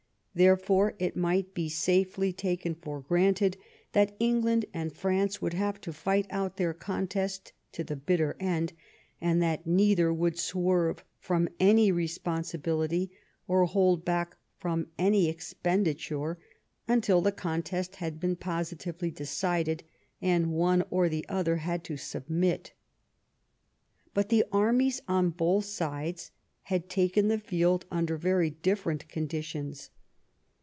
[0.33, 3.57] Therefore it might be safely taken for granted
[3.91, 8.71] that England and France would have to fight out this contest to the bitter end,
[9.19, 13.11] and that neither would swerve from any responsibility,
[13.45, 16.37] or hold back from any expenditure,
[16.87, 19.83] until the contest had been positively de cided,
[20.21, 22.71] and one or the other had to submit
[24.13, 26.31] But the armies on both sides
[26.63, 29.89] had taken the field under very different conditions.